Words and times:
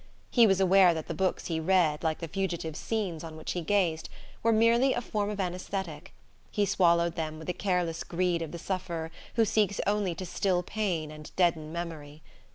He 0.31 0.47
was 0.47 0.59
aware 0.59 0.95
that 0.95 1.07
the 1.07 1.13
books 1.13 1.45
he 1.45 1.59
read, 1.59 2.03
like 2.03 2.17
the 2.17 2.27
fugitive 2.27 2.75
scenes 2.75 3.23
on 3.23 3.37
which 3.37 3.51
he 3.51 3.61
gazed, 3.61 4.09
were 4.41 4.51
merely 4.51 4.93
a 4.95 4.99
form 5.01 5.29
of 5.29 5.39
anesthetic: 5.39 6.11
he 6.49 6.65
swallowed 6.65 7.13
them 7.13 7.37
with 7.37 7.45
the 7.45 7.53
careless 7.53 8.03
greed 8.03 8.41
of 8.41 8.51
the 8.51 8.57
sufferer 8.57 9.11
who 9.35 9.45
seeks 9.45 9.79
only 9.85 10.15
to 10.15 10.25
still 10.25 10.63
pain 10.63 11.11
and 11.11 11.29
deaden 11.35 11.71
memory. 11.71 12.23